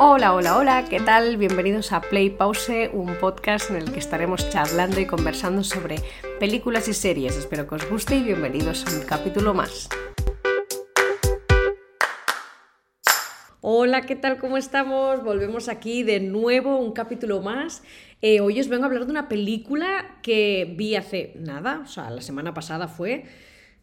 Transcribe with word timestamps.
Hola, 0.00 0.32
hola, 0.32 0.56
hola, 0.56 0.84
¿qué 0.88 1.00
tal? 1.00 1.38
Bienvenidos 1.38 1.90
a 1.90 2.00
Play 2.00 2.30
Pause, 2.30 2.88
un 2.92 3.16
podcast 3.16 3.70
en 3.70 3.78
el 3.78 3.90
que 3.90 3.98
estaremos 3.98 4.48
charlando 4.48 5.00
y 5.00 5.06
conversando 5.06 5.64
sobre 5.64 5.96
películas 6.38 6.86
y 6.86 6.94
series. 6.94 7.36
Espero 7.36 7.66
que 7.66 7.74
os 7.74 7.90
guste 7.90 8.14
y 8.14 8.22
bienvenidos 8.22 8.86
a 8.86 8.96
un 8.96 9.04
capítulo 9.04 9.54
más. 9.54 9.88
Hola, 13.60 14.02
¿qué 14.02 14.14
tal? 14.14 14.38
¿Cómo 14.38 14.56
estamos? 14.56 15.24
Volvemos 15.24 15.68
aquí 15.68 16.04
de 16.04 16.20
nuevo, 16.20 16.76
un 16.76 16.92
capítulo 16.92 17.42
más. 17.42 17.82
Eh, 18.22 18.38
hoy 18.38 18.60
os 18.60 18.68
vengo 18.68 18.84
a 18.84 18.86
hablar 18.86 19.04
de 19.04 19.10
una 19.10 19.28
película 19.28 20.20
que 20.22 20.76
vi 20.78 20.94
hace 20.94 21.32
nada, 21.40 21.80
o 21.82 21.88
sea, 21.88 22.08
la 22.10 22.22
semana 22.22 22.54
pasada 22.54 22.86
fue. 22.86 23.24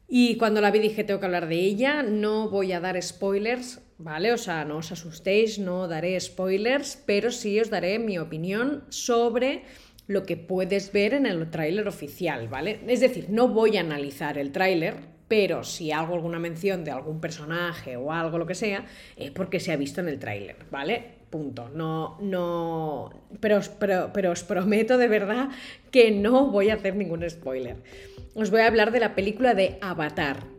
Y 0.07 0.37
cuando 0.37 0.61
la 0.61 0.71
vi 0.71 0.79
dije, 0.79 1.03
tengo 1.03 1.19
que 1.19 1.25
hablar 1.25 1.49
de 1.49 1.59
ella, 1.59 2.03
no 2.03 2.49
voy 2.49 2.71
a 2.71 2.79
dar 2.79 3.01
spoilers, 3.03 3.81
¿vale? 3.97 4.33
O 4.33 4.37
sea, 4.37 4.65
no 4.65 4.77
os 4.77 4.91
asustéis, 4.91 5.59
no 5.59 5.87
daré 5.87 6.19
spoilers, 6.19 7.01
pero 7.05 7.31
sí 7.31 7.59
os 7.59 7.69
daré 7.69 7.99
mi 7.99 8.17
opinión 8.17 8.83
sobre 8.89 9.63
lo 10.07 10.25
que 10.25 10.37
puedes 10.37 10.91
ver 10.91 11.13
en 11.13 11.25
el 11.25 11.49
tráiler 11.49 11.87
oficial, 11.87 12.47
¿vale? 12.47 12.79
Es 12.87 12.99
decir, 12.99 13.27
no 13.29 13.47
voy 13.47 13.77
a 13.77 13.81
analizar 13.81 14.37
el 14.37 14.51
tráiler, 14.51 14.95
pero 15.27 15.63
si 15.63 15.91
hago 15.91 16.13
alguna 16.13 16.37
mención 16.37 16.83
de 16.83 16.91
algún 16.91 17.19
personaje 17.19 17.97
o 17.97 18.11
algo, 18.11 18.37
lo 18.37 18.45
que 18.45 18.53
sea, 18.53 18.85
es 19.17 19.31
porque 19.31 19.59
se 19.59 19.71
ha 19.71 19.77
visto 19.77 20.01
en 20.01 20.09
el 20.09 20.19
tráiler, 20.19 20.57
¿vale? 20.69 21.15
Punto. 21.31 21.69
No, 21.69 22.17
no. 22.21 23.09
Pero, 23.39 23.59
pero, 23.79 24.11
pero 24.13 24.31
os 24.31 24.43
prometo 24.43 24.97
de 24.97 25.07
verdad 25.07 25.49
que 25.91 26.11
no 26.11 26.51
voy 26.51 26.69
a 26.69 26.75
hacer 26.75 26.95
ningún 26.95 27.27
spoiler 27.27 27.77
os 28.35 28.51
voy 28.51 28.61
a 28.61 28.67
hablar 28.67 28.91
de 28.91 28.99
la 28.99 29.15
película 29.15 29.53
de 29.53 29.77
Avatar. 29.81 30.54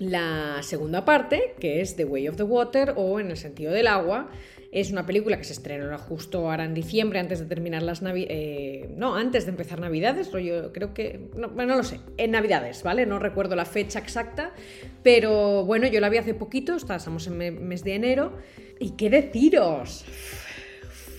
La 0.00 0.62
segunda 0.62 1.04
parte, 1.04 1.54
que 1.60 1.82
es 1.82 1.94
The 1.94 2.06
Way 2.06 2.28
of 2.28 2.36
the 2.36 2.42
Water 2.42 2.94
o 2.96 3.20
En 3.20 3.30
el 3.30 3.36
sentido 3.36 3.70
del 3.70 3.86
agua, 3.86 4.30
es 4.72 4.90
una 4.90 5.04
película 5.04 5.36
que 5.36 5.44
se 5.44 5.52
estrenó 5.52 5.98
justo 5.98 6.48
ahora 6.48 6.64
en 6.64 6.72
diciembre, 6.72 7.18
antes 7.18 7.38
de 7.38 7.44
terminar 7.44 7.82
las 7.82 8.00
navidades. 8.00 8.36
Eh, 8.38 8.90
no, 8.96 9.14
antes 9.14 9.44
de 9.44 9.50
empezar 9.50 9.78
Navidades, 9.78 10.30
yo 10.32 10.72
creo 10.72 10.94
que. 10.94 11.28
No, 11.36 11.48
no 11.48 11.76
lo 11.76 11.82
sé, 11.82 12.00
en 12.16 12.30
Navidades, 12.30 12.82
¿vale? 12.82 13.04
No 13.04 13.18
recuerdo 13.18 13.56
la 13.56 13.66
fecha 13.66 13.98
exacta, 13.98 14.54
pero 15.02 15.66
bueno, 15.66 15.86
yo 15.86 16.00
la 16.00 16.08
vi 16.08 16.16
hace 16.16 16.32
poquito, 16.32 16.76
estamos 16.76 17.26
en 17.26 17.68
mes 17.68 17.84
de 17.84 17.94
enero. 17.94 18.38
¿Y 18.78 18.92
qué 18.92 19.10
deciros? 19.10 20.06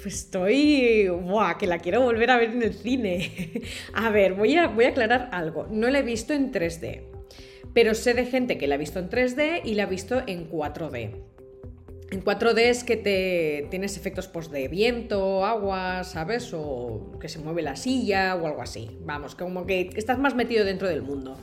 estoy... 0.06 1.08
¡Buah! 1.10 1.60
Que 1.60 1.68
la 1.68 1.78
quiero 1.78 2.02
volver 2.02 2.32
a 2.32 2.38
ver 2.38 2.50
en 2.50 2.64
el 2.64 2.74
cine. 2.74 3.52
a 3.94 4.10
ver, 4.10 4.34
voy 4.34 4.56
a, 4.56 4.68
voy 4.68 4.86
a 4.86 4.90
aclarar 4.90 5.30
algo. 5.32 5.68
No 5.70 5.88
la 5.90 6.00
he 6.00 6.02
visto 6.02 6.34
en 6.34 6.52
3D, 6.52 7.11
pero 7.74 7.94
sé 7.94 8.14
de 8.14 8.26
gente 8.26 8.58
que 8.58 8.68
la 8.68 8.76
ha 8.76 8.78
visto 8.78 9.00
en 9.00 9.10
3D 9.10 9.62
y 9.64 9.76
la 9.76 9.84
ha 9.84 9.88
visto 9.88 10.22
en 10.28 10.50
4D. 10.50 11.12
En 12.12 12.26
4D 12.26 12.58
es 12.58 12.84
que 12.84 12.98
te 12.98 13.68
tienes 13.70 13.96
efectos 13.96 14.28
pues, 14.28 14.52
de 14.52 14.68
viento, 14.68 15.46
agua, 15.46 16.04
¿sabes? 16.04 16.52
O 16.54 17.18
que 17.22 17.30
se 17.30 17.40
mueve 17.40 17.62
la 17.62 17.78
silla 17.78 18.36
o 18.36 18.46
algo 18.46 18.62
así. 18.62 19.00
Vamos, 19.06 19.34
como 19.36 19.66
que 19.66 19.90
estás 19.96 20.20
más 20.20 20.36
metido 20.36 20.66
dentro 20.66 20.90
del 20.90 21.04
mundo. 21.04 21.38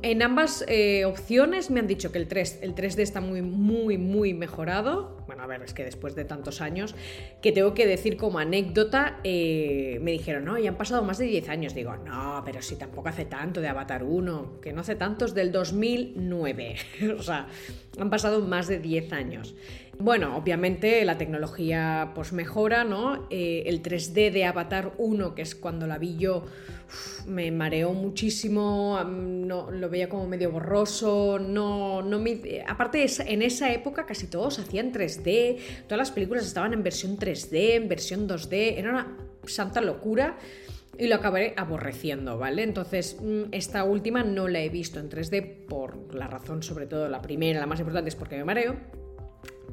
En 0.00 0.22
ambas 0.22 0.64
eh, 0.68 1.04
opciones 1.04 1.70
me 1.70 1.80
han 1.80 1.86
dicho 1.86 2.12
que 2.12 2.18
el, 2.18 2.28
3, 2.28 2.60
el 2.62 2.74
3D 2.74 3.00
está 3.00 3.20
muy, 3.20 3.42
muy, 3.42 3.98
muy 3.98 4.32
mejorado. 4.32 5.15
Bueno, 5.36 5.52
a 5.52 5.58
ver, 5.58 5.62
es 5.66 5.74
que 5.74 5.84
después 5.84 6.14
de 6.14 6.24
tantos 6.24 6.62
años, 6.62 6.94
que 7.42 7.52
tengo 7.52 7.74
que 7.74 7.86
decir 7.86 8.16
como 8.16 8.38
anécdota, 8.38 9.20
eh, 9.22 9.98
me 10.00 10.12
dijeron, 10.12 10.46
no, 10.46 10.56
ya 10.58 10.70
han 10.70 10.78
pasado 10.78 11.02
más 11.02 11.18
de 11.18 11.26
10 11.26 11.50
años. 11.50 11.74
Digo, 11.74 11.94
no, 11.94 12.40
pero 12.42 12.62
si 12.62 12.76
tampoco 12.76 13.10
hace 13.10 13.26
tanto 13.26 13.60
de 13.60 13.68
Avatar 13.68 14.02
1, 14.02 14.62
que 14.62 14.72
no 14.72 14.80
hace 14.80 14.94
tantos 14.94 15.34
del 15.34 15.52
2009. 15.52 16.76
o 17.18 17.22
sea, 17.22 17.48
han 17.98 18.08
pasado 18.08 18.40
más 18.46 18.66
de 18.66 18.78
10 18.78 19.12
años. 19.12 19.54
Bueno, 19.98 20.36
obviamente 20.36 21.04
la 21.04 21.16
tecnología 21.16 22.12
pues 22.14 22.32
mejora, 22.32 22.84
¿no? 22.84 23.26
Eh, 23.30 23.62
el 23.66 23.82
3D 23.82 24.30
de 24.30 24.44
Avatar 24.44 24.92
1, 24.98 25.34
que 25.34 25.42
es 25.42 25.54
cuando 25.54 25.86
la 25.86 25.96
vi 25.96 26.16
yo, 26.16 26.44
me 27.26 27.50
mareó 27.50 27.92
muchísimo, 27.94 29.02
no, 29.04 29.70
lo 29.70 29.88
veía 29.88 30.08
como 30.08 30.28
medio 30.28 30.50
borroso, 30.52 31.38
no, 31.38 32.02
no 32.02 32.18
me... 32.18 32.62
Aparte, 32.66 33.06
en 33.26 33.42
esa 33.42 33.72
época 33.72 34.04
casi 34.04 34.26
todos 34.26 34.58
hacían 34.58 34.92
3D, 34.92 35.58
todas 35.86 35.98
las 35.98 36.10
películas 36.10 36.46
estaban 36.46 36.74
en 36.74 36.82
versión 36.82 37.16
3D, 37.16 37.76
en 37.76 37.88
versión 37.88 38.28
2D, 38.28 38.74
era 38.76 38.90
una 38.90 39.16
santa 39.46 39.80
locura 39.80 40.36
y 40.98 41.06
lo 41.06 41.16
acabaré 41.16 41.54
aborreciendo, 41.56 42.38
¿vale? 42.38 42.64
Entonces, 42.64 43.16
mm, 43.20 43.44
esta 43.50 43.82
última 43.84 44.24
no 44.24 44.46
la 44.46 44.60
he 44.60 44.68
visto 44.68 45.00
en 45.00 45.08
3D 45.08 45.66
por 45.66 46.14
la 46.14 46.28
razón, 46.28 46.62
sobre 46.62 46.86
todo 46.86 47.08
la 47.08 47.22
primera, 47.22 47.60
la 47.60 47.66
más 47.66 47.80
importante 47.80 48.10
es 48.10 48.14
porque 48.14 48.36
me 48.36 48.44
mareo 48.44 49.05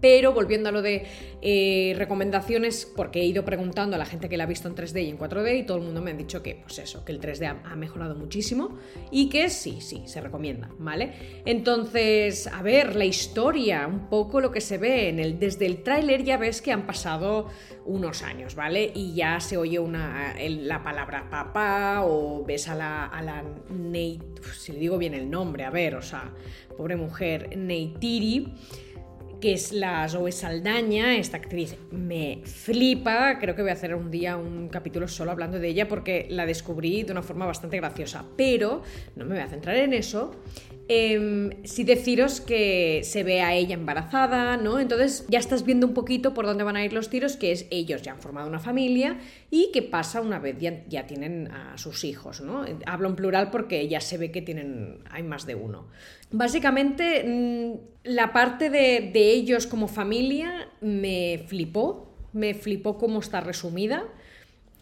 pero 0.04 0.34
volviendo 0.34 0.68
a 0.68 0.74
lo 0.74 0.82
de 0.82 1.06
eh, 1.42 1.96
recomendaciones, 1.98 2.92
porque 2.94 3.22
he 3.22 3.26
ido 3.26 3.46
preguntando 3.46 3.96
a 3.96 4.00
la 4.00 4.06
gente 4.06 4.28
que 4.28 4.36
la 4.36 4.44
ha 4.44 4.48
visto 4.48 4.68
en 4.68 4.76
3D 4.76 5.06
y 5.06 5.10
en 5.10 5.18
4D 5.18 5.60
y 5.60 5.64
todo 5.64 5.78
el 5.78 5.84
mundo 5.86 6.02
me 6.02 6.12
ha 6.12 6.14
dicho 6.14 6.44
que, 6.44 6.56
pues 6.56 6.78
eso, 6.80 7.06
que 7.06 7.14
el 7.14 7.22
3D 7.22 7.62
ha, 7.64 7.76
mejorado 7.78 8.14
muchísimo 8.14 8.78
y 9.12 9.30
que 9.30 9.50
sí, 9.50 9.80
sí, 9.80 10.02
se 10.04 10.20
recomienda, 10.20 10.70
¿vale? 10.78 11.14
Entonces, 11.46 12.48
a 12.48 12.62
ver, 12.62 12.98
la 12.98 13.06
historia, 13.06 13.88
un 13.88 14.10
poco 14.10 14.42
lo 14.42 14.52
que 14.52 14.60
se 14.60 14.78
ve 14.78 15.08
en 15.08 15.20
el, 15.22 15.40
desde 15.40 15.68
el 15.68 15.84
tráiler 15.84 16.26
ya 16.26 16.36
ves 16.36 16.62
que 16.62 16.74
han 16.74 16.86
pasado 16.86 17.48
unos 17.86 18.24
años, 18.24 18.56
¿vale? 18.56 18.92
Y 18.94 19.14
ya 19.14 19.40
se 19.40 19.56
oye 19.56 19.80
una, 19.80 20.36
la 20.38 20.84
palabra 20.84 21.30
papá 21.30 22.02
o 22.04 22.44
ves 22.44 22.68
a 22.68 22.76
la, 22.76 23.06
a 23.06 23.22
la 23.22 23.42
Nate, 23.70 24.20
si 24.54 24.74
le 24.74 24.80
digo 24.80 24.98
bien 24.98 25.14
el 25.14 25.30
nombre, 25.30 25.64
a 25.64 25.70
ver, 25.70 25.96
o 25.96 26.02
sea, 26.02 26.34
pobre 26.76 26.98
mujer, 26.98 27.58
Neytiri 27.58 28.54
que 29.44 29.52
es 29.52 29.74
la 29.74 30.08
Zoe 30.08 30.32
Saldaña, 30.32 31.18
esta 31.18 31.36
actriz 31.36 31.76
me 31.92 32.44
flipa, 32.46 33.40
creo 33.40 33.54
que 33.54 33.62
voy 33.62 33.72
a 33.72 33.74
hacer 33.74 33.94
un 33.94 34.10
día 34.10 34.38
un 34.38 34.70
capítulo 34.70 35.06
solo 35.10 35.32
hablando 35.32 35.60
de 35.60 35.68
ella 35.68 35.90
porque 35.90 36.28
la 36.30 36.46
descubrí 36.46 37.04
de 37.04 37.12
una 37.12 37.24
forma 37.24 37.46
bastante 37.46 37.76
graciosa, 37.76 38.24
pero 38.38 38.84
no 39.18 39.26
me 39.26 39.36
voy 39.36 39.44
a 39.44 39.50
centrar 39.50 39.76
en 39.76 39.92
eso. 39.92 40.32
Eh, 40.90 41.62
sí 41.64 41.86
deciros 41.86 42.42
que 42.42 43.02
se 43.06 43.24
ve 43.24 43.42
a 43.42 43.54
ella 43.54 43.74
embarazada, 43.74 44.58
¿no? 44.58 44.82
Entonces 44.82 45.26
ya 45.30 45.40
estás 45.40 45.64
viendo 45.64 45.88
un 45.88 45.94
poquito 45.94 46.34
por 46.34 46.46
dónde 46.46 46.66
van 46.66 46.76
a 46.76 46.84
ir 46.84 46.92
los 46.92 47.10
tiros, 47.10 47.38
que 47.38 47.54
es 47.54 47.68
ellos 47.72 48.02
ya 48.02 48.12
han 48.12 48.20
formado 48.20 48.50
una 48.50 48.60
familia 48.60 49.18
y 49.50 49.72
que 49.72 49.82
pasa 49.82 50.20
una 50.20 50.40
vez 50.40 50.58
ya, 50.60 50.84
ya 50.90 51.08
tienen 51.08 51.50
a 51.52 51.78
sus 51.78 52.04
hijos, 52.04 52.42
¿no? 52.42 52.66
Hablo 52.86 53.08
en 53.08 53.16
plural 53.16 53.50
porque 53.50 53.88
ya 53.88 54.02
se 54.02 54.18
ve 54.18 54.32
que 54.32 54.42
tienen, 54.42 55.00
hay 55.10 55.24
más 55.24 55.46
de 55.46 55.56
uno. 55.56 55.88
Básicamente, 56.32 57.24
mm, 57.24 58.10
la 58.10 58.34
parte 58.34 58.70
de, 58.70 59.10
de 59.14 59.32
ellos 59.32 59.68
como 59.68 59.88
familia 59.88 60.68
me 60.82 61.46
flipó, 61.48 62.10
me 62.34 62.54
flipó 62.54 62.98
cómo 62.98 63.20
está 63.20 63.40
resumida 63.40 64.06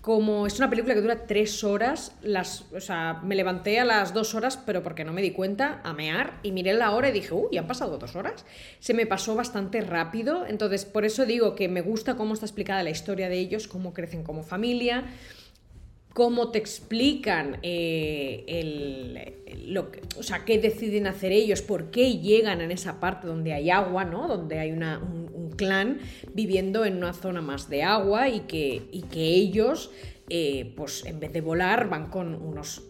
como 0.01 0.47
es 0.47 0.57
una 0.57 0.69
película 0.69 0.95
que 0.95 1.01
dura 1.01 1.27
tres 1.27 1.63
horas, 1.63 2.15
las, 2.23 2.65
o 2.73 2.81
sea, 2.81 3.21
me 3.23 3.35
levanté 3.35 3.79
a 3.79 3.85
las 3.85 4.13
dos 4.13 4.33
horas, 4.33 4.57
pero 4.57 4.81
porque 4.81 5.05
no 5.05 5.13
me 5.13 5.21
di 5.21 5.29
cuenta, 5.29 5.79
a 5.83 5.93
mear, 5.93 6.39
y 6.41 6.51
miré 6.51 6.73
la 6.73 6.91
hora 6.91 7.09
y 7.09 7.11
dije, 7.11 7.33
uy, 7.33 7.55
han 7.57 7.67
pasado 7.67 7.99
dos 7.99 8.15
horas. 8.15 8.43
Se 8.79 8.95
me 8.95 9.05
pasó 9.05 9.35
bastante 9.35 9.79
rápido, 9.81 10.47
entonces 10.47 10.85
por 10.85 11.05
eso 11.05 11.27
digo 11.27 11.53
que 11.53 11.67
me 11.67 11.81
gusta 11.81 12.15
cómo 12.15 12.33
está 12.33 12.47
explicada 12.47 12.81
la 12.81 12.89
historia 12.89 13.29
de 13.29 13.37
ellos, 13.37 13.67
cómo 13.67 13.93
crecen 13.93 14.23
como 14.23 14.41
familia, 14.41 15.05
cómo 16.13 16.49
te 16.49 16.57
explican 16.57 17.57
eh, 17.61 18.43
el, 18.47 19.73
lo 19.73 19.91
o 20.17 20.23
sea, 20.23 20.45
qué 20.45 20.59
deciden 20.59 21.07
hacer 21.07 21.31
ellos, 21.31 21.61
por 21.61 21.91
qué 21.91 22.17
llegan 22.17 22.61
en 22.61 22.71
esa 22.71 22.99
parte 22.99 23.27
donde 23.27 23.53
hay 23.53 23.69
agua, 23.69 24.03
¿no? 24.03 24.27
Donde 24.27 24.59
hay 24.59 24.71
una, 24.71 24.97
un, 24.99 25.20
viviendo 26.33 26.85
en 26.85 26.97
una 26.97 27.13
zona 27.13 27.41
más 27.41 27.69
de 27.69 27.83
agua 27.83 28.29
y 28.29 28.41
que, 28.41 28.89
ellos, 29.13 29.91
eh, 30.29 30.73
pues 30.75 31.05
en 31.05 31.19
vez 31.19 31.33
de 31.33 31.41
volar, 31.41 31.89
van 31.89 32.09
con 32.09 32.35
unos 32.35 32.83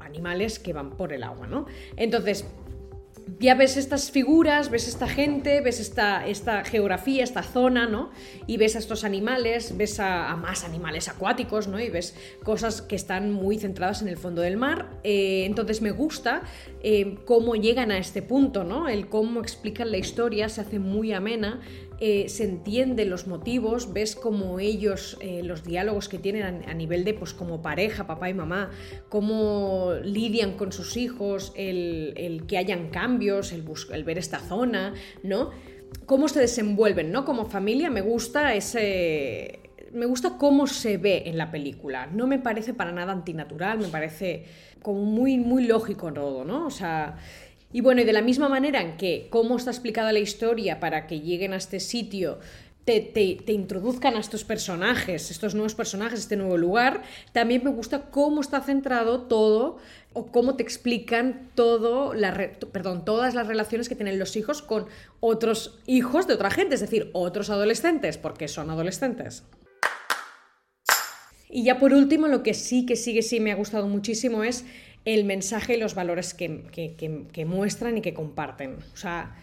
animales 0.00 0.58
que 0.58 0.72
van 0.72 0.90
por 0.96 1.12
el 1.12 1.22
agua, 1.22 1.46
¿no? 1.46 1.66
Entonces, 1.96 2.44
ya 3.38 3.54
ves 3.54 3.76
estas 3.76 4.10
figuras, 4.10 4.70
ves 4.70 4.88
esta 4.88 5.06
gente, 5.06 5.60
ves 5.60 5.80
esta, 5.80 6.26
esta 6.26 6.64
geografía, 6.64 7.22
esta 7.22 7.42
zona, 7.42 7.86
¿no? 7.86 8.10
Y 8.46 8.56
ves 8.56 8.76
a 8.76 8.78
estos 8.78 9.04
animales, 9.04 9.76
ves 9.76 10.00
a, 10.00 10.34
más 10.36 10.64
animales 10.64 11.08
acuáticos, 11.08 11.68
¿no? 11.68 11.78
Y 11.78 11.90
ves 11.90 12.14
cosas 12.42 12.82
que 12.82 12.96
están 12.96 13.32
muy 13.32 13.58
centradas 13.58 14.02
en 14.02 14.08
el 14.08 14.16
fondo 14.16 14.42
del 14.42 14.56
mar. 14.56 14.98
Eh, 15.04 15.44
entonces 15.46 15.80
me 15.82 15.90
gusta 15.90 16.42
eh, 16.82 17.18
cómo 17.24 17.54
llegan 17.54 17.90
a 17.90 17.98
este 17.98 18.22
punto, 18.22 18.64
¿no? 18.64 18.88
El 18.88 19.08
cómo 19.08 19.40
explican 19.40 19.90
la 19.90 19.98
historia, 19.98 20.48
se 20.48 20.60
hace 20.62 20.78
muy 20.78 21.12
amena. 21.12 21.60
Eh, 22.02 22.30
se 22.30 22.44
entienden 22.44 23.10
los 23.10 23.26
motivos, 23.26 23.92
ves 23.92 24.16
como 24.16 24.58
ellos, 24.58 25.18
eh, 25.20 25.42
los 25.44 25.64
diálogos 25.64 26.08
que 26.08 26.18
tienen 26.18 26.64
a, 26.66 26.72
nivel 26.72 27.04
de, 27.04 27.12
pues 27.12 27.34
como 27.34 27.60
pareja, 27.60 28.06
papá 28.06 28.30
y 28.30 28.34
mamá, 28.34 28.70
cómo 29.10 29.92
lidian 30.02 30.56
con 30.56 30.72
sus 30.72 30.96
hijos, 30.96 31.52
el, 31.56 32.44
que 32.48 32.56
hayan 32.56 32.88
cambios, 32.88 33.52
el, 33.52 33.64
el 33.92 34.04
ver 34.04 34.16
esta 34.16 34.38
zona, 34.38 34.94
¿no? 35.22 35.50
Cómo 36.06 36.28
se 36.28 36.40
desenvuelven, 36.40 37.12
¿no? 37.12 37.26
Como 37.26 37.44
familia 37.44 37.90
me 37.90 38.00
gusta 38.00 38.54
ese... 38.54 39.60
Me 39.92 40.06
gusta 40.06 40.38
cómo 40.38 40.68
se 40.68 40.98
ve 40.98 41.24
en 41.26 41.36
la 41.36 41.50
película. 41.50 42.06
No 42.06 42.28
me 42.28 42.38
parece 42.38 42.72
para 42.72 42.92
nada 42.92 43.12
antinatural, 43.12 43.78
me 43.78 43.88
parece 43.88 44.44
como 44.82 45.04
muy, 45.04 45.36
muy 45.36 45.66
lógico 45.66 46.12
todo, 46.12 46.44
¿no? 46.44 46.66
O 46.66 46.70
sea, 46.70 47.16
y 47.72 47.80
bueno, 47.80 48.00
y 48.00 48.04
de 48.04 48.12
la 48.12 48.22
misma 48.22 48.48
manera 48.48 48.80
en 48.80 48.96
que 48.96 49.28
cómo 49.30 49.56
está 49.56 49.70
explicada 49.70 50.12
la 50.12 50.18
historia 50.18 50.80
para 50.80 51.06
que 51.06 51.20
lleguen 51.20 51.52
a 51.52 51.56
este 51.56 51.78
sitio, 51.78 52.38
te, 52.84 53.00
te, 53.44 53.52
introduzcan 53.52 54.16
a 54.16 54.20
estos 54.20 54.42
personajes, 54.42 55.30
estos 55.30 55.54
nuevos 55.54 55.74
personajes, 55.74 56.20
este 56.20 56.36
nuevo 56.36 56.56
lugar. 56.56 57.02
También 57.32 57.62
me 57.62 57.70
gusta 57.70 58.10
cómo 58.10 58.40
está 58.40 58.60
centrado 58.62 59.22
todo 59.22 59.78
o 60.12 60.32
cómo 60.32 60.56
te 60.56 60.62
explican 60.62 61.50
todo 61.54 62.14
la 62.14 62.34
perdón, 62.72 63.04
todas 63.04 63.34
las 63.34 63.46
relaciones 63.46 63.88
que 63.88 63.94
tienen 63.94 64.18
los 64.18 64.34
hijos 64.34 64.62
con 64.62 64.86
otros 65.20 65.78
hijos 65.86 66.26
de 66.26 66.34
otra 66.34 66.50
gente, 66.50 66.74
es 66.74 66.80
decir, 66.80 67.10
otros 67.12 67.50
adolescentes, 67.50 68.18
porque 68.18 68.48
son 68.48 68.70
adolescentes. 68.70 69.44
Y 71.48 71.64
ya 71.64 71.78
por 71.78 71.92
último, 71.92 72.28
lo 72.28 72.42
que 72.42 72.54
sí, 72.54 72.86
que 72.86 72.96
sí, 72.96 73.12
que 73.12 73.22
sí 73.22 73.40
me 73.40 73.50
ha 73.52 73.56
gustado 73.56 73.88
muchísimo 73.88 74.44
es 74.44 74.64
el 75.04 75.24
mensaje 75.24 75.76
y 75.76 75.80
los 75.80 75.94
valores 75.94 76.34
que, 76.34 76.62
que 77.32 77.44
muestran 77.44 77.98
y 77.98 78.00
que 78.00 78.14
comparten. 78.14 78.76
O 78.92 78.96
sea, 78.96 79.36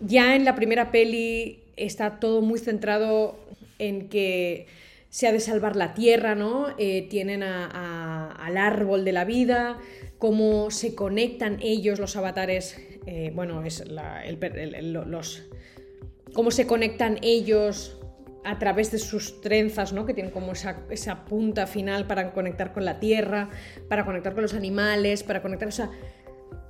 ya 0.00 0.36
en 0.36 0.44
la 0.44 0.54
primera 0.54 0.90
peli 0.90 1.60
está 1.76 2.18
todo 2.20 2.40
muy 2.40 2.58
centrado 2.58 3.38
en 3.78 4.08
que 4.08 4.66
se 5.10 5.26
ha 5.26 5.32
de 5.32 5.40
salvar 5.40 5.76
la 5.76 5.94
tierra, 5.94 6.34
¿no? 6.34 6.66
Eh, 6.78 7.06
tienen 7.08 7.42
al 7.42 8.56
árbol 8.56 9.04
de 9.04 9.12
la 9.12 9.24
vida, 9.24 9.78
cómo 10.18 10.70
se 10.70 10.94
conectan 10.94 11.58
ellos, 11.62 11.98
los 11.98 12.16
avatares, 12.16 12.78
eh, 13.06 13.32
bueno, 13.34 13.64
es 13.64 13.84
los, 13.88 15.44
cómo 16.34 16.50
se 16.50 16.66
conectan 16.66 17.18
ellos 17.22 17.97
a 18.48 18.58
través 18.58 18.90
de 18.90 18.98
sus 18.98 19.42
trenzas, 19.42 19.92
¿no? 19.92 20.06
que 20.06 20.14
tienen 20.14 20.32
como 20.32 20.52
esa, 20.52 20.80
esa, 20.88 21.26
punta 21.26 21.66
final 21.66 22.06
para 22.06 22.32
conectar 22.32 22.72
con 22.72 22.86
la 22.86 22.98
tierra, 22.98 23.50
para 23.88 24.06
conectar 24.06 24.32
con 24.32 24.42
los 24.42 24.54
animales, 24.54 25.22
para 25.22 25.42
conectar, 25.42 25.68
o 25.68 25.72
sea, 25.72 25.90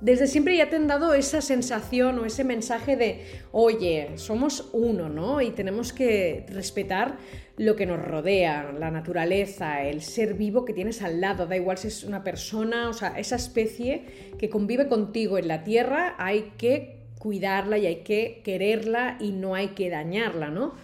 desde 0.01 0.27
siempre 0.27 0.57
ya 0.57 0.69
te 0.69 0.75
han 0.75 0.87
dado 0.87 1.13
esa 1.13 1.39
sensación 1.41 2.19
o 2.19 2.25
ese 2.25 2.43
mensaje 2.43 2.97
de, 2.97 3.25
oye, 3.53 4.11
somos 4.15 4.69
uno, 4.73 5.07
¿no? 5.07 5.41
Y 5.41 5.51
tenemos 5.51 5.93
que 5.93 6.45
respetar 6.49 7.17
lo 7.55 7.77
que 7.77 7.85
nos 7.85 8.01
rodea, 8.01 8.73
la 8.77 8.91
naturaleza, 8.91 9.83
el 9.83 10.01
ser 10.01 10.33
vivo 10.33 10.65
que 10.65 10.73
tienes 10.73 11.01
al 11.01 11.21
lado, 11.21 11.47
da 11.47 11.55
igual 11.55 11.77
si 11.77 11.87
es 11.87 12.03
una 12.03 12.25
persona, 12.25 12.89
o 12.89 12.93
sea, 12.93 13.17
esa 13.17 13.37
especie 13.37 14.33
que 14.37 14.49
convive 14.49 14.89
contigo 14.89 15.37
en 15.37 15.47
la 15.47 15.63
tierra, 15.63 16.15
hay 16.17 16.53
que 16.57 16.99
cuidarla 17.19 17.77
y 17.77 17.85
hay 17.85 17.97
que 17.97 18.41
quererla 18.43 19.17
y 19.21 19.31
no 19.31 19.55
hay 19.55 19.69
que 19.69 19.89
dañarla, 19.89 20.49
¿no? 20.49 20.75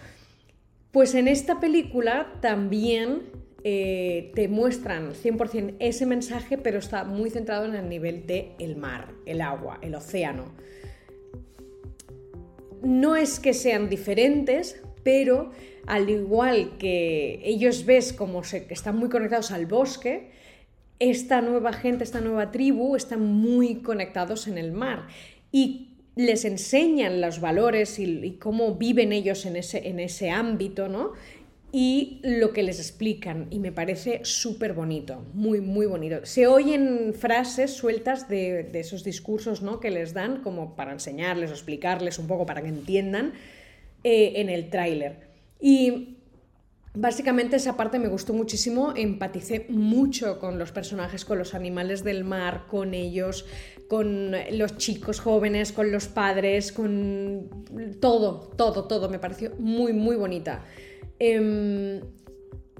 Pues 0.96 1.14
en 1.14 1.28
esta 1.28 1.60
película 1.60 2.38
también 2.40 3.24
eh, 3.64 4.32
te 4.34 4.48
muestran 4.48 5.12
100% 5.12 5.76
ese 5.78 6.06
mensaje, 6.06 6.56
pero 6.56 6.78
está 6.78 7.04
muy 7.04 7.28
centrado 7.28 7.66
en 7.66 7.74
el 7.74 7.86
nivel 7.90 8.26
del 8.26 8.52
el 8.58 8.76
mar, 8.76 9.12
el 9.26 9.42
agua, 9.42 9.78
el 9.82 9.94
océano. 9.94 10.54
No 12.80 13.14
es 13.14 13.40
que 13.40 13.52
sean 13.52 13.90
diferentes, 13.90 14.80
pero 15.02 15.50
al 15.86 16.08
igual 16.08 16.78
que 16.78 17.42
ellos 17.44 17.84
ves 17.84 18.14
como 18.14 18.42
se, 18.42 18.66
están 18.70 18.96
muy 18.96 19.10
conectados 19.10 19.50
al 19.50 19.66
bosque, 19.66 20.30
esta 20.98 21.42
nueva 21.42 21.74
gente, 21.74 22.04
esta 22.04 22.22
nueva 22.22 22.50
tribu, 22.52 22.96
están 22.96 23.20
muy 23.20 23.82
conectados 23.82 24.48
en 24.48 24.56
el 24.56 24.72
mar. 24.72 25.08
Y 25.52 25.95
les 26.16 26.44
enseñan 26.44 27.20
los 27.20 27.40
valores 27.40 27.98
y, 27.98 28.38
cómo 28.40 28.74
viven 28.74 29.12
ellos 29.12 29.46
en 29.46 29.56
ese, 29.56 29.86
en 29.86 30.00
ese 30.00 30.30
ámbito, 30.30 30.88
¿no? 30.88 31.12
y 31.72 32.20
lo 32.22 32.54
que 32.54 32.62
les 32.62 32.78
explican 32.78 33.48
y 33.50 33.58
me 33.58 33.70
parece 33.70 34.20
súper 34.24 34.72
bonito, 34.72 35.26
muy, 35.34 35.60
muy 35.60 35.84
bonito. 35.84 36.24
Se 36.24 36.46
oyen 36.46 37.12
frases 37.12 37.72
sueltas 37.72 38.30
de, 38.30 38.70
esos 38.72 39.04
discursos 39.04 39.60
¿no? 39.60 39.78
que 39.78 39.90
les 39.90 40.14
dan 40.14 40.42
como 40.42 40.74
para 40.74 40.92
enseñarles 40.92 41.50
o 41.50 41.52
explicarles 41.52 42.18
un 42.18 42.28
poco 42.28 42.46
para 42.46 42.62
que 42.62 42.68
entiendan 42.68 43.34
eh, 44.04 44.32
en 44.36 44.48
el 44.48 44.70
tráiler. 44.70 45.28
Y 45.60 46.15
básicamente 46.96 47.56
esa 47.56 47.76
parte 47.76 47.98
me 47.98 48.08
gustó 48.08 48.32
muchísimo, 48.32 48.92
empaticé 48.96 49.66
mucho 49.68 50.38
con 50.38 50.58
los 50.58 50.72
personajes, 50.72 51.24
con 51.24 51.38
los 51.38 51.54
animales 51.54 52.02
del 52.02 52.24
mar, 52.24 52.66
con 52.68 52.94
ellos, 52.94 53.46
con 53.88 54.32
los 54.52 54.76
chicos 54.76 55.20
jóvenes, 55.20 55.72
con 55.72 55.92
los 55.92 56.08
padres, 56.08 56.72
con 56.72 57.48
todo, 58.00 58.50
todo, 58.56 58.84
todo, 58.84 59.08
me 59.08 59.18
pareció 59.18 59.52
muy, 59.58 59.92
muy 59.92 60.16
bonita. 60.16 60.64
Em, 61.18 62.00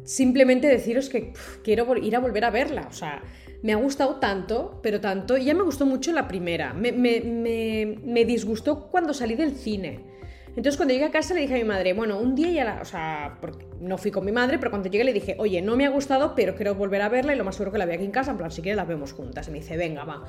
simplemente 0.05 0.69
deciros 0.69 1.09
que 1.09 1.33
quiero 1.63 1.97
ir 1.97 2.17
a 2.17 2.21
volver 2.21 2.45
a 2.45 2.51
verla. 2.51 2.87
O 2.89 2.93
sea, 2.93 3.23
me 3.63 3.73
ha 3.73 3.77
gustado 3.77 4.17
tanto, 4.17 4.81
pero 4.83 5.01
tanto. 5.01 5.37
Ya 5.37 5.55
me 5.55 5.63
gustó 5.63 5.87
mucho 5.87 6.13
la 6.13 6.29
primera. 6.29 6.73
Me, 6.73 6.93
me, 6.93 8.25
disgustó 8.25 8.89
cuando 8.91 9.15
salí 9.15 9.35
del 9.35 9.55
cine. 9.55 10.16
Entonces 10.57 10.79
cuando 10.79 10.95
llegué 10.95 11.05
a 11.05 11.11
casa 11.11 11.35
le 11.35 11.43
dije 11.43 11.55
a 11.55 11.59
mi 11.59 11.65
madre, 11.65 11.93
bueno, 11.93 12.19
un 12.19 12.35
día 12.35 12.51
ya 12.51 12.65
la, 12.65 12.81
o 12.81 12.85
sea, 12.87 13.39
no 13.79 13.99
fui 13.99 14.11
con 14.11 14.25
mi 14.25 14.33
madre, 14.33 14.59
pero 14.59 14.71
cuando 14.71 14.89
llegué 14.89 15.05
le 15.05 15.13
dije, 15.13 15.37
oye, 15.39 15.61
no 15.61 15.77
me 15.77 15.85
ha 15.85 15.91
gustado, 15.91 16.35
pero 16.35 16.55
quiero 16.55 16.75
volver 16.75 17.03
a 17.03 17.11
verla 17.11 17.35
y 17.35 17.37
lo 17.37 17.45
más 17.45 17.57
seguro 17.57 17.73
que 17.73 17.79
la 17.79 17.85
vea 17.85 17.97
aquí 17.97 18.07
en 18.07 18.11
casa, 18.11 18.31
en 18.31 18.39
plan, 18.39 18.51
si 18.51 18.63
quieres 18.63 18.77
la 18.77 18.85
vemos 18.85 19.13
juntas. 19.13 19.47
Y 19.49 19.51
me 19.51 19.59
dice, 19.59 19.77
venga, 19.77 20.05
va. 20.05 20.25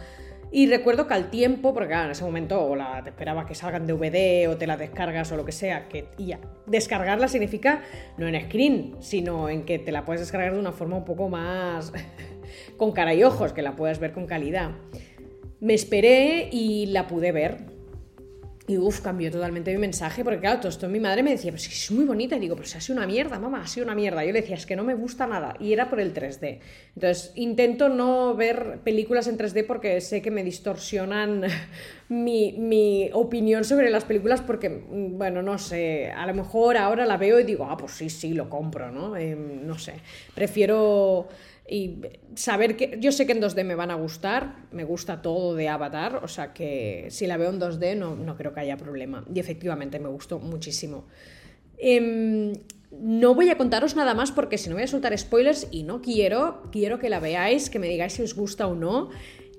Y 0.52 0.68
recuerdo 0.68 1.08
que 1.08 1.14
al 1.14 1.30
tiempo, 1.30 1.74
porque 1.74 1.94
en 1.94 2.12
ese 2.12 2.26
momento 2.26 2.62
o 2.62 2.76
la, 2.76 3.02
te 3.04 3.10
esperaba 3.10 3.46
que 3.46 3.56
salgan 3.56 3.88
de 3.88 3.94
DVD 3.94 4.50
o 4.50 4.58
te 4.58 4.68
la 4.68 4.76
descargas 4.76 5.32
o 5.32 5.38
lo 5.38 5.46
que 5.46 5.54
sea, 5.54 5.88
que 5.88 6.10
y. 6.18 6.34
Descargarla 6.66 7.30
significa 7.30 7.84
no 8.18 8.28
en 8.28 8.42
screen, 8.50 8.96
sino 9.00 9.48
en 9.48 9.64
que 9.64 9.80
te 9.80 9.94
la 9.94 10.04
puedes 10.04 10.20
descargar 10.20 10.54
de 10.54 10.60
una 10.60 10.74
forma 10.74 10.98
un 10.98 11.06
poco 11.06 11.30
más 11.30 11.94
con 12.78 12.92
cara 12.92 13.14
y 13.14 13.24
ojos, 13.24 13.54
que 13.54 13.62
la 13.62 13.78
puedas 13.78 14.00
ver 14.00 14.12
con 14.12 14.26
calidad. 14.26 14.72
Me 15.62 15.74
esperé 15.74 16.50
y 16.52 16.88
la 16.88 17.08
pude 17.08 17.32
ver. 17.32 17.77
Y 18.70 18.78
uff, 18.78 19.00
cambió 19.00 19.32
totalmente 19.32 19.72
mi 19.72 19.78
mensaje, 19.78 20.26
porque 20.26 20.42
claro, 20.42 20.60
todo 20.60 20.68
esto 20.68 20.90
mi 20.90 21.00
madre 21.00 21.24
me 21.24 21.32
decía, 21.32 21.58
si 21.58 21.70
es 21.70 21.90
muy 21.90 22.04
bonita, 22.04 22.36
y 22.36 22.40
digo, 22.40 22.58
si 22.64 22.78
ha 22.78 22.82
sido 22.82 22.98
una 22.98 23.08
mierda, 23.08 23.40
mamá, 23.40 23.62
ha 23.62 23.68
sido 23.68 23.86
una 23.86 23.96
mierda. 23.96 24.26
Yo 24.26 24.34
le 24.34 24.42
decía, 24.42 24.58
es 24.58 24.66
que 24.66 24.76
no 24.76 24.84
me 24.84 24.94
gusta 24.94 25.26
nada, 25.26 25.56
y 25.58 25.72
era 25.72 25.90
por 25.90 26.02
el 26.02 26.14
3D. 26.14 26.60
Entonces, 26.96 27.32
intento 27.36 27.88
no 27.88 28.36
ver 28.36 28.80
películas 28.84 29.28
en 29.28 29.38
3D 29.38 29.66
porque 29.66 30.02
sé 30.02 30.22
que 30.22 30.32
me 30.32 30.44
distorsionan 30.44 31.46
mi, 32.10 33.10
opinión 33.14 33.64
sobre 33.64 33.90
las 33.90 34.04
películas, 34.04 34.42
porque, 34.42 34.70
mm, 34.70 35.18
bueno, 35.18 35.42
no 35.42 35.58
sé, 35.58 36.12
a 36.12 36.28
lo 36.28 36.34
mejor 36.34 36.76
ahora 36.76 37.06
la 37.06 37.16
veo 37.16 37.40
y 37.40 37.46
digo, 37.46 37.68
ah, 37.70 37.78
pues 37.78 37.94
sí, 37.94 38.10
sí, 38.10 38.34
lo 38.34 38.50
compro, 38.50 38.92
¿no? 38.92 39.16
Em, 39.16 39.66
no 39.66 39.80
sé, 39.80 39.94
prefiero 40.36 41.30
y 41.70 42.02
saber 42.36 42.78
que 42.78 42.98
yo 43.00 43.12
sé 43.12 43.26
que 43.26 43.34
en 43.34 43.42
2D 43.42 43.64
me 43.66 43.76
van 43.76 43.92
a 43.92 43.96
gustar, 43.96 44.68
me 44.72 44.86
gusta 44.86 45.22
todo 45.22 45.54
de 45.56 45.68
Avatar, 45.68 46.22
o 46.24 46.28
sea 46.28 46.54
que 46.54 47.08
si 47.10 47.28
la 47.28 47.36
veo 47.36 47.50
en 47.50 47.60
2D 47.60 47.98
no, 47.98 48.16
no 48.16 48.38
creo 48.38 48.54
que 48.54 48.62
haya 48.62 48.78
problema. 48.78 49.26
Y 49.34 49.40
efectivamente 49.40 50.00
me 50.00 50.08
gustó 50.08 50.40
muchísimo. 50.40 51.08
Em, 51.78 52.54
no 52.92 53.36
voy 53.36 53.50
a 53.50 53.58
contaros 53.58 53.96
nada 53.96 54.14
más 54.14 54.32
porque 54.32 54.58
si 54.58 54.70
no 54.70 54.76
voy 54.76 54.86
a 54.86 54.88
soltar 54.88 55.18
spoilers 55.18 55.68
y 55.72 55.84
no 55.84 56.02
quiero, 56.02 56.64
quiero 56.72 57.00
que 57.00 57.10
la 57.10 57.20
veáis, 57.20 57.70
que 57.70 57.80
me 57.80 57.88
digáis 57.88 58.14
si 58.14 58.22
os 58.22 58.34
gusta 58.34 58.68
o 58.68 58.76
no, 58.76 59.10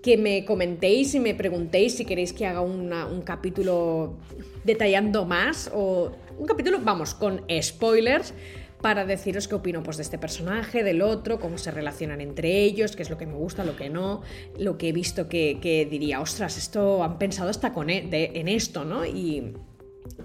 que 0.02 0.16
me 0.16 0.46
comentéis 0.46 1.14
y 1.14 1.20
me 1.20 1.34
preguntéis 1.34 1.96
si 1.96 2.06
queréis 2.06 2.32
que 2.32 2.46
haga 2.46 2.60
un 2.62 3.22
capítulo 3.22 4.16
detallando 4.64 5.24
más 5.26 5.70
o 5.74 6.12
un 6.38 6.46
capítulo, 6.46 6.78
vamos, 6.80 7.14
con 7.14 7.42
spoilers 7.60 8.32
para 8.80 9.04
deciros 9.04 9.48
qué 9.48 9.56
opino 9.56 9.82
pues, 9.82 9.96
de 9.96 10.02
este 10.02 10.18
personaje, 10.18 10.84
del 10.84 11.02
otro, 11.02 11.40
cómo 11.40 11.58
se 11.58 11.70
relacionan 11.70 12.20
entre 12.20 12.62
ellos, 12.62 12.94
qué 12.94 13.02
es 13.02 13.10
lo 13.10 13.18
que 13.18 13.26
me 13.26 13.34
gusta, 13.34 13.64
lo 13.64 13.76
que 13.76 13.90
no, 13.90 14.22
lo 14.58 14.78
que 14.78 14.88
he 14.88 14.92
visto 14.92 15.28
que, 15.28 15.88
diría, 15.90 16.20
ostras, 16.20 16.56
esto 16.56 17.02
han 17.02 17.18
pensado 17.18 17.50
hasta 17.50 17.72
con 17.72 17.90
e, 17.90 18.08
en 18.12 18.48
esto, 18.48 18.84
¿no? 18.84 19.04
Y 19.04 19.54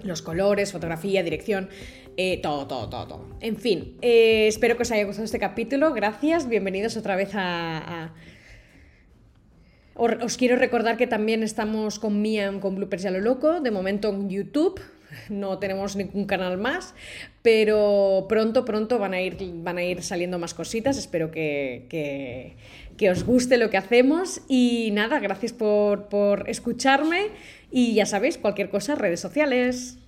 los 0.02 0.22
colores, 0.22 0.72
fotografía, 0.72 1.22
dirección, 1.22 1.68
eh, 2.16 2.40
todo, 2.40 2.66
todo, 2.66 2.88
todo, 2.88 3.06
todo. 3.06 3.26
En 3.40 3.56
fin, 3.56 3.96
eh, 4.02 4.46
espero 4.46 4.76
que 4.76 4.82
os 4.82 4.90
haya 4.92 5.04
gustado 5.04 5.24
este 5.24 5.38
capítulo. 5.38 5.92
Gracias, 5.92 6.48
bienvenidos 6.48 6.96
otra 6.96 7.16
vez 7.16 7.30
a... 7.34 8.12
Os 9.96 10.36
quiero 10.36 10.56
recordar 10.56 10.96
que 10.96 11.06
también 11.06 11.44
estamos 11.44 12.00
con 12.00 12.20
Miam 12.20 12.58
con 12.58 12.74
Bloopers 12.74 13.04
y 13.04 13.06
a 13.06 13.10
lo 13.12 13.20
loco, 13.20 13.60
de 13.60 13.70
momento 13.70 14.08
en 14.08 14.28
YouTube, 14.28 14.80
no 15.28 15.58
tenemos 15.58 15.96
ningún 15.96 16.26
canal 16.26 16.58
más, 16.58 16.94
pero 17.42 18.26
pronto, 18.28 18.64
pronto 18.64 18.98
van 18.98 19.14
a 19.14 19.20
ir, 19.20 19.36
van 19.56 19.78
a 19.78 19.84
ir 19.84 20.02
saliendo 20.02 20.38
más 20.38 20.54
cositas. 20.54 20.96
Espero 20.96 21.30
que, 21.30 22.56
os 23.10 23.24
guste 23.24 23.58
lo 23.58 23.70
que 23.70 23.76
hacemos. 23.76 24.40
Y 24.48 24.90
nada, 24.92 25.20
gracias 25.20 25.52
por, 25.52 26.08
por 26.08 26.48
escucharme. 26.48 27.28
Y 27.70 27.94
ya 27.94 28.06
sabéis, 28.06 28.38
cualquier 28.38 28.70
cosa, 28.70 28.94
redes 28.94 29.20
sociales. 29.20 29.98